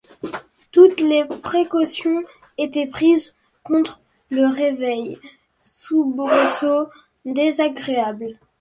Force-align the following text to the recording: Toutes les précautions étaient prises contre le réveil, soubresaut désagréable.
Toutes 0.71 0.99
les 0.99 1.25
précautions 1.25 2.23
étaient 2.57 2.87
prises 2.87 3.37
contre 3.63 4.01
le 4.31 4.47
réveil, 4.47 5.19
soubresaut 5.57 6.87
désagréable. 7.25 8.39